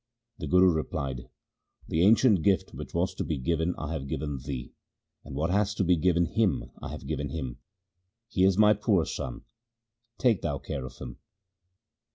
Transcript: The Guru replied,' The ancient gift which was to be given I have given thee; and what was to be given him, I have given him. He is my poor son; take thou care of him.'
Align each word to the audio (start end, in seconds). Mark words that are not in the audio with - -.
The 0.39 0.47
Guru 0.47 0.73
replied,' 0.73 1.29
The 1.89 2.01
ancient 2.01 2.41
gift 2.41 2.73
which 2.73 2.95
was 2.95 3.13
to 3.13 3.23
be 3.23 3.37
given 3.37 3.75
I 3.77 3.93
have 3.93 4.07
given 4.07 4.39
thee; 4.39 4.73
and 5.23 5.35
what 5.35 5.51
was 5.51 5.75
to 5.75 5.83
be 5.83 5.95
given 5.95 6.25
him, 6.25 6.71
I 6.81 6.87
have 6.89 7.05
given 7.05 7.29
him. 7.29 7.59
He 8.27 8.43
is 8.43 8.57
my 8.57 8.73
poor 8.73 9.05
son; 9.05 9.43
take 10.17 10.41
thou 10.41 10.57
care 10.57 10.85
of 10.87 10.97
him.' 10.97 11.17